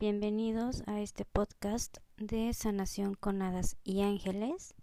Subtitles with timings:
[0.00, 4.76] Bienvenidos a este podcast de sanación con hadas y ángeles.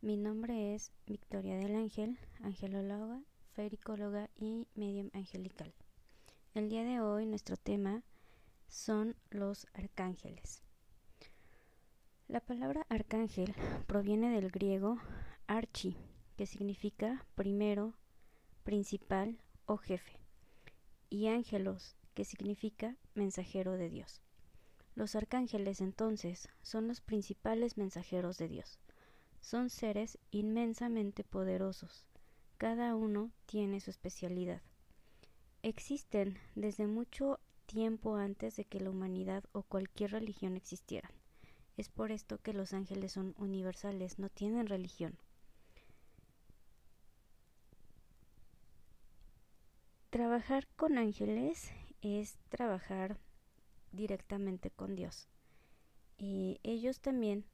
[0.00, 3.20] Mi nombre es Victoria del Ángel, angelóloga,
[3.54, 5.74] fericóloga y medium angelical.
[6.54, 8.04] El día de hoy nuestro tema
[8.68, 10.62] son los arcángeles.
[12.28, 13.56] La palabra arcángel
[13.88, 14.96] proviene del griego
[15.48, 15.96] archi,
[16.36, 17.94] que significa primero,
[18.62, 20.20] principal o jefe,
[21.10, 24.22] y ángelos, que significa mensajero de Dios.
[24.94, 28.78] Los arcángeles entonces son los principales mensajeros de Dios.
[29.40, 32.06] Son seres inmensamente poderosos.
[32.58, 34.62] Cada uno tiene su especialidad.
[35.62, 41.12] Existen desde mucho tiempo antes de que la humanidad o cualquier religión existieran.
[41.76, 45.16] Es por esto que los ángeles son universales, no tienen religión.
[50.10, 53.18] Trabajar con ángeles es trabajar
[53.92, 55.28] directamente con Dios.
[56.18, 57.44] Y ellos también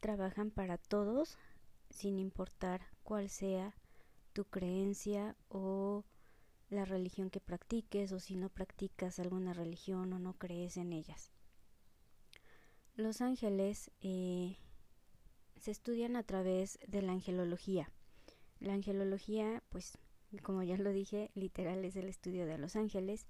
[0.00, 1.36] trabajan para todos
[1.90, 3.74] sin importar cuál sea
[4.32, 6.04] tu creencia o
[6.70, 11.32] la religión que practiques o si no practicas alguna religión o no crees en ellas.
[12.94, 14.56] Los ángeles eh,
[15.56, 17.90] se estudian a través de la angelología.
[18.60, 19.98] La angelología, pues,
[20.42, 23.26] como ya lo dije, literal es el estudio de los ángeles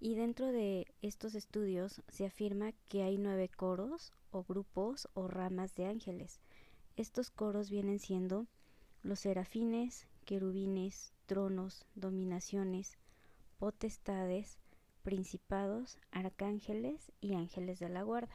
[0.00, 5.74] y dentro de estos estudios se afirma que hay nueve coros o grupos o ramas
[5.74, 6.40] de ángeles.
[6.96, 8.46] Estos coros vienen siendo
[9.02, 12.96] los serafines, querubines, tronos, dominaciones,
[13.58, 14.58] potestades,
[15.02, 18.34] principados, arcángeles y ángeles de la guarda.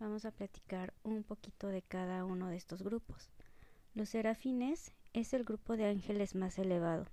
[0.00, 3.30] Vamos a platicar un poquito de cada uno de estos grupos.
[3.94, 7.06] Los serafines es el grupo de ángeles más elevado.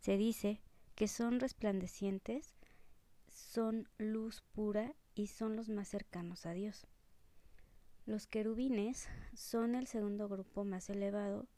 [0.00, 0.60] Se dice
[0.94, 2.53] que son resplandecientes
[3.34, 6.86] son luz pura y son los más cercanos a Dios.
[8.06, 11.48] Los querubines son el segundo grupo más elevado,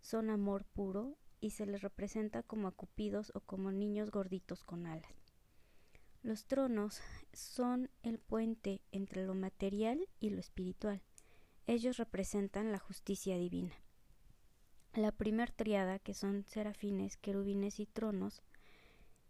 [0.00, 5.14] son amor puro y se les representa como acupidos o como niños gorditos con alas.
[6.22, 7.00] Los tronos
[7.32, 11.02] son el puente entre lo material y lo espiritual.
[11.66, 13.74] Ellos representan la justicia divina.
[14.94, 18.42] La primer triada, que son serafines, querubines y tronos,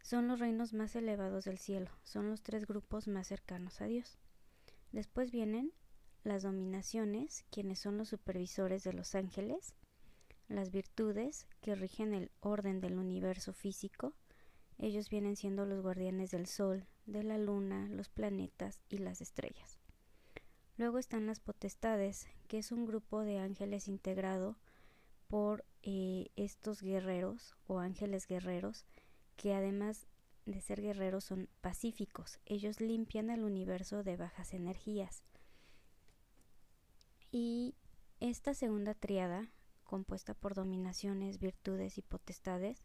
[0.01, 4.17] son los reinos más elevados del cielo, son los tres grupos más cercanos a Dios.
[4.91, 5.71] Después vienen
[6.23, 9.73] las dominaciones, quienes son los supervisores de los ángeles,
[10.47, 14.13] las virtudes, que rigen el orden del universo físico,
[14.77, 19.79] ellos vienen siendo los guardianes del sol, de la luna, los planetas y las estrellas.
[20.77, 24.57] Luego están las potestades, que es un grupo de ángeles integrado
[25.27, 28.85] por eh, estos guerreros o ángeles guerreros
[29.41, 30.05] que además
[30.45, 32.39] de ser guerreros son pacíficos.
[32.45, 35.23] Ellos limpian el universo de bajas energías.
[37.31, 37.73] Y
[38.19, 39.49] esta segunda triada,
[39.83, 42.83] compuesta por dominaciones, virtudes y potestades,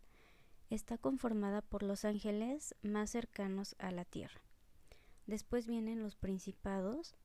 [0.71, 4.41] está conformada por los ángeles más cercanos a la tierra.
[5.27, 7.17] Después vienen los principados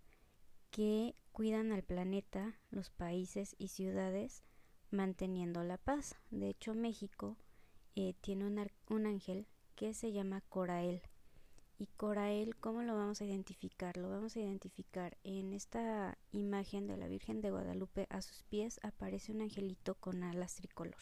[0.71, 4.43] que cuidan al planeta, los países y ciudades
[4.89, 6.17] manteniendo la paz.
[6.31, 7.37] De hecho, México
[7.95, 11.01] eh, tiene un, un, ángel que se llama Corael.
[11.77, 13.97] Y Corael, ¿cómo lo vamos a identificar?
[13.97, 18.07] Lo vamos a identificar en esta imagen de la Virgen de Guadalupe.
[18.09, 21.01] A sus pies aparece un angelito con alas tricolor.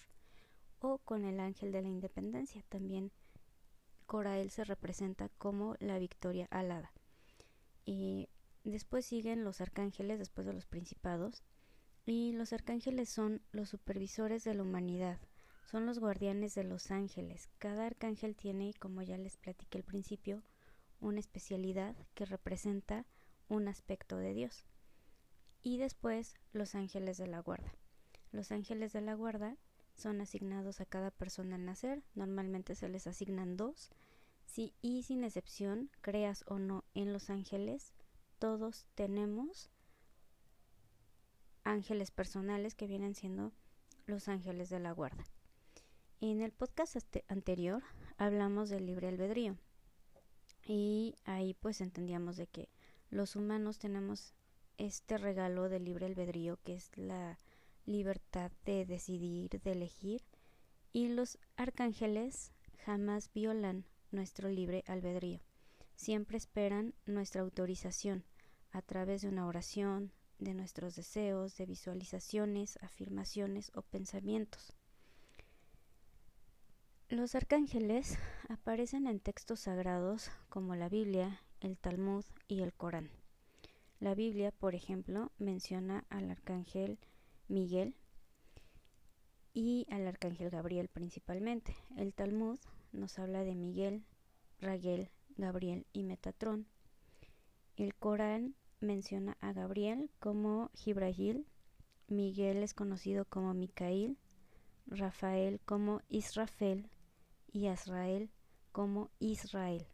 [0.79, 2.63] O con el ángel de la independencia.
[2.69, 3.11] También
[4.05, 6.91] Corael se representa como la victoria alada.
[7.85, 8.29] Y
[8.63, 11.43] después siguen los arcángeles, después de los principados.
[12.05, 15.19] Y los arcángeles son los supervisores de la humanidad
[15.69, 17.47] son los guardianes de los ángeles.
[17.59, 20.41] Cada arcángel tiene, como ya les platiqué al principio,
[20.99, 23.05] una especialidad que representa
[23.49, 24.65] un aspecto de Dios.
[25.61, 27.71] Y después los ángeles de la guarda.
[28.31, 29.57] Los ángeles de la guarda
[29.93, 33.91] son asignados a cada persona al nacer, normalmente se les asignan dos,
[34.47, 37.93] sí, y sin excepción, creas o no en los ángeles,
[38.39, 39.69] todos tenemos
[41.63, 43.51] ángeles personales que vienen siendo
[44.07, 45.25] los ángeles de la guarda.
[46.21, 46.97] En el podcast
[47.29, 47.81] anterior
[48.17, 49.55] hablamos del libre albedrío
[50.65, 52.67] y ahí pues entendíamos de que
[53.09, 54.33] los humanos tenemos
[54.77, 57.39] este regalo del libre albedrío que es la
[57.85, 60.21] libertad de decidir, de elegir
[60.91, 62.51] y los arcángeles
[62.83, 65.39] jamás violan nuestro libre albedrío.
[65.95, 68.25] Siempre esperan nuestra autorización
[68.71, 74.78] a través de una oración, de nuestros deseos, de visualizaciones, afirmaciones o pensamientos.
[77.09, 78.19] Los arcángeles
[78.49, 83.09] aparecen en textos sagrados como la Biblia, el Talmud y el Corán.
[83.99, 86.99] La Biblia, por ejemplo, menciona al arcángel
[87.47, 87.95] Miguel
[89.55, 91.75] y al arcángel Gabriel principalmente.
[91.97, 92.59] El Talmud
[92.91, 94.03] nos habla de Miguel,
[94.61, 96.67] Raguel, Gabriel y Metatrón.
[97.75, 101.47] El Corán menciona a Gabriel como Gibrahil,
[102.07, 104.15] Miguel es conocido como Micail,
[104.85, 106.87] Rafael como Israfel
[107.51, 108.31] y Azrael
[108.71, 109.87] como Israel.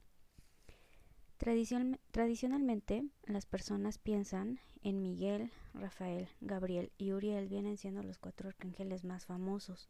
[1.37, 9.03] tradicionalmente, las personas piensan en Miguel, Rafael, Gabriel y Uriel, vienen siendo los cuatro arcángeles
[9.03, 9.89] más famosos.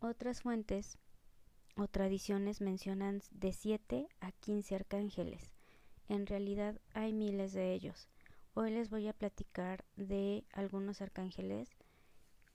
[0.00, 0.98] Otras fuentes
[1.76, 5.50] o tradiciones mencionan de 7 a 15 arcángeles.
[6.08, 8.08] En realidad hay miles de ellos.
[8.54, 11.68] Hoy les voy a platicar de algunos arcángeles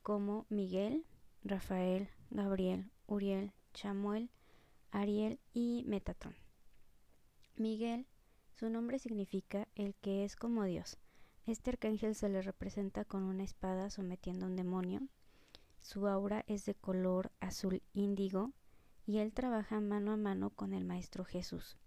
[0.02, 1.06] como Miguel,
[1.44, 4.30] Rafael, Gabriel, Uriel, Chamuel,
[4.92, 6.36] Ariel y Metatron.
[7.56, 8.08] Miguel,
[8.54, 10.98] su nombre significa el que es como Dios.
[11.46, 15.02] Este arcángel se le representa con una espada sometiendo a un demonio.
[15.82, 18.52] Su aura es de color azul índigo
[19.06, 21.78] y él trabaja mano a mano con el Maestro Jesús.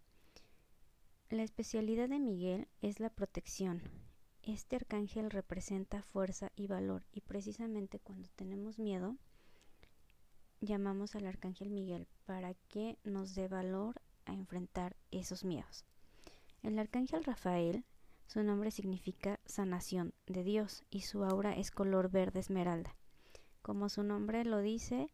[1.30, 3.82] La especialidad de Miguel es la protección.
[4.42, 9.16] Este arcángel representa fuerza y valor y precisamente cuando tenemos miedo
[10.64, 15.84] llamamos al arcángel Miguel para que nos dé valor a enfrentar esos miedos.
[16.62, 17.84] El arcángel Rafael
[18.26, 22.96] su nombre significa sanación de Dios y su aura es color verde esmeralda.
[23.62, 25.08] Como su nombre lo dice,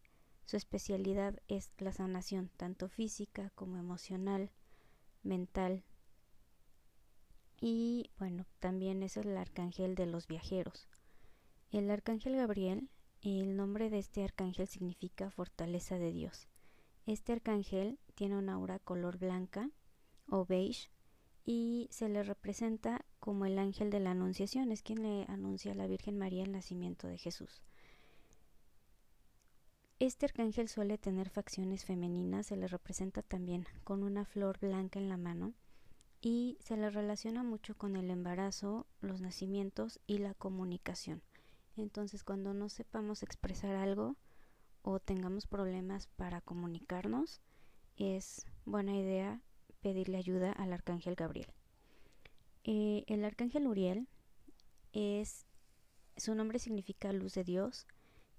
[0.45, 4.51] su especialidad es la sanación, tanto física como emocional,
[5.23, 5.83] mental.
[7.59, 10.87] Y bueno, también es el arcángel de los viajeros.
[11.71, 12.89] El arcángel Gabriel,
[13.21, 16.47] el nombre de este arcángel significa fortaleza de Dios.
[17.05, 19.69] Este arcángel tiene una aura color blanca
[20.27, 20.89] o beige
[21.45, 25.75] y se le representa como el ángel de la Anunciación, es quien le anuncia a
[25.75, 27.61] la Virgen María el nacimiento de Jesús.
[29.99, 35.09] Este arcángel suele tener facciones femeninas, se le representa también con una flor blanca en
[35.09, 35.53] la mano
[36.21, 41.21] y se le relaciona mucho con el embarazo, los nacimientos y la comunicación.
[41.77, 44.15] Entonces, cuando no sepamos expresar algo
[44.81, 47.41] o tengamos problemas para comunicarnos,
[47.97, 49.41] es buena idea
[49.81, 51.53] pedirle ayuda al arcángel Gabriel.
[52.63, 54.07] Eh, el arcángel Uriel
[54.93, 55.47] es
[56.17, 57.87] su nombre significa luz de Dios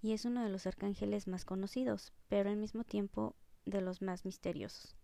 [0.02, 3.34] y es uno de los arcángeles más conocidos, pero al mismo tiempo
[3.64, 4.96] de los más misteriosos.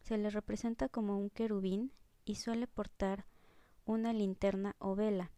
[0.00, 1.92] Se le representa como un querubín
[2.24, 3.26] y suele portar
[3.84, 5.30] una linterna o vela.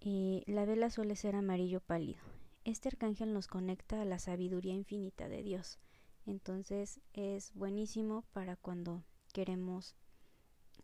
[0.00, 2.20] Eh, la vela suele ser amarillo pálido.
[2.64, 5.78] Este arcángel nos conecta a la sabiduría infinita de Dios.
[6.26, 9.96] Entonces es buenísimo para cuando queremos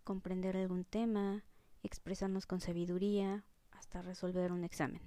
[0.02, 1.44] comprender algún tema,
[1.82, 5.02] expresarnos con sabiduría, hasta resolver un examen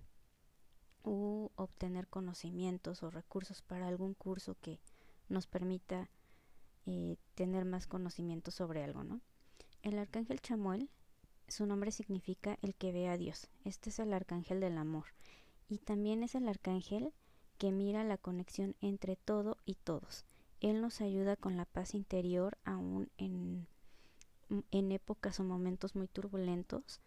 [1.03, 4.79] u obtener conocimientos o recursos para algún curso que
[5.29, 6.09] nos permita
[6.85, 9.21] eh, tener más conocimiento sobre algo, ¿no?
[9.81, 10.89] El arcángel Chamuel,
[11.47, 13.49] su nombre significa el que ve a Dios.
[13.63, 15.05] Este es el arcángel del amor
[15.69, 17.13] y también es el arcángel
[17.57, 20.25] que mira la conexión entre todo y todos.
[20.59, 23.67] Él nos ayuda con la paz interior aún en,
[24.71, 27.01] en épocas o momentos muy turbulentos.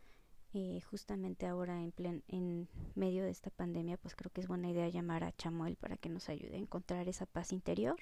[0.52, 4.68] Eh, justamente ahora en, plen, en medio de esta pandemia, pues creo que es buena
[4.68, 7.96] idea llamar a Chamuel para que nos ayude a encontrar esa paz interior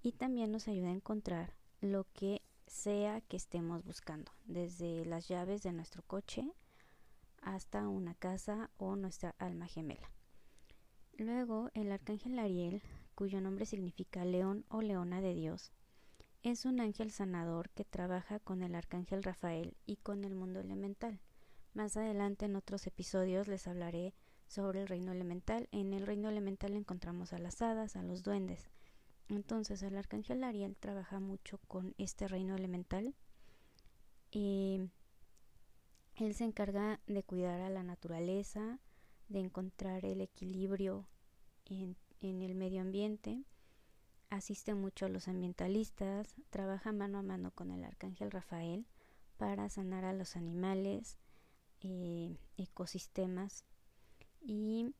[0.00, 5.62] y también nos ayude a encontrar lo que sea que estemos buscando, desde las llaves
[5.62, 6.52] de nuestro coche
[7.42, 10.10] hasta una casa o nuestra alma gemela.
[11.16, 12.82] Luego, el arcángel Ariel
[13.16, 15.72] cuyo nombre significa león o leona de Dios,
[16.42, 21.18] es un ángel sanador que trabaja con el arcángel Rafael y con el mundo elemental.
[21.72, 24.14] Más adelante en otros episodios les hablaré
[24.46, 25.66] sobre el reino elemental.
[25.72, 28.70] En el reino elemental encontramos a las hadas, a los duendes.
[29.28, 33.14] Entonces el arcángel Ariel trabaja mucho con este reino elemental.
[34.30, 34.80] y
[36.16, 38.80] él se encarga de cuidar a la naturaleza,
[39.28, 41.08] de encontrar el equilibrio
[41.66, 43.44] en en el medio ambiente,
[44.30, 48.86] asiste mucho a los ambientalistas, trabaja mano a mano con el arcángel Rafael
[49.36, 51.18] para sanar a los animales,
[51.80, 53.64] eh, ecosistemas
[54.40, 54.94] y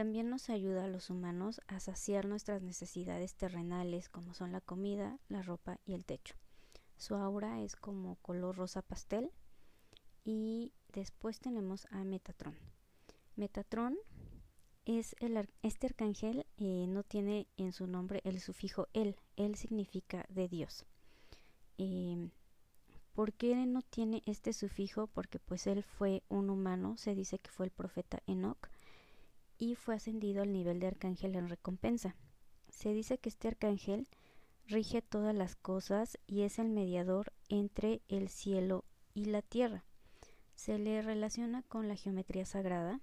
[0.00, 5.18] también nos ayuda a los humanos a saciar nuestras necesidades terrenales como son la comida,
[5.28, 6.36] la ropa y el techo.
[6.96, 9.30] Su aura es como color rosa pastel
[10.24, 12.56] y después tenemos a Metatron.
[13.36, 13.98] Metatron
[14.86, 20.24] es el, este arcángel eh, no tiene en su nombre el sufijo el, el significa
[20.30, 20.86] de Dios.
[21.76, 22.30] Em,
[23.12, 25.08] ¿Por qué no tiene este sufijo?
[25.08, 28.70] Porque pues él fue un humano, se dice que fue el profeta Enoch
[29.60, 32.16] y fue ascendido al nivel de arcángel en recompensa.
[32.70, 34.08] Se dice que este arcángel
[34.66, 39.84] rige todas las cosas y es el mediador entre el cielo y la tierra.
[40.54, 43.00] Se le relaciona con la geometría sagrada,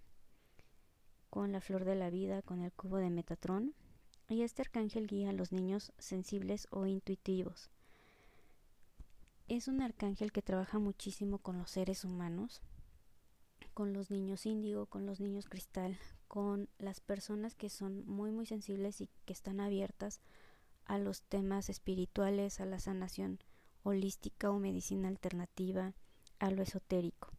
[1.29, 3.75] con la flor de la vida, con el cubo de Metatrón,
[4.27, 7.69] y este arcángel guía a los niños sensibles o intuitivos.
[9.47, 12.61] Es un arcángel que trabaja muchísimo con los seres humanos,
[13.75, 15.97] con los niños índigo, con los niños cristal,
[16.37, 20.21] con las personas que son muy muy sensibles y que están abiertas
[20.85, 23.39] a los temas espirituales, a la sanación
[23.81, 25.95] holística o medicina alternativa,
[26.37, 27.31] a lo esotérico.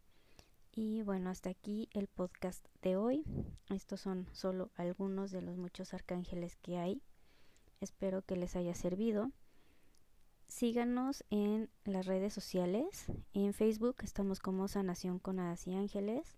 [0.73, 3.23] Y bueno, hasta aquí el podcast de hoy.
[3.69, 7.01] Estos son solo algunos de los muchos arcángeles que hay.
[7.81, 9.31] Espero que les haya servido.
[10.49, 13.05] Síganos en las redes sociales.
[13.33, 16.37] En Facebook estamos como Sanación con Hadas y Ángeles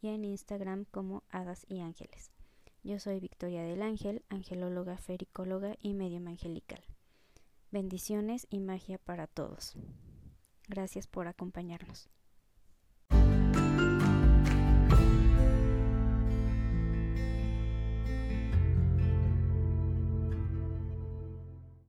[0.00, 2.30] y en Instagram como Hadas y Ángeles.
[2.82, 6.82] Yo soy Victoria del Ángel, angelóloga, fericóloga y medium angelical.
[7.70, 9.74] Bendiciones y magia para todos.
[10.68, 12.08] Gracias por acompañarnos.